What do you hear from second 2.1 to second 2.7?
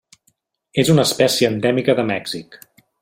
Mèxic.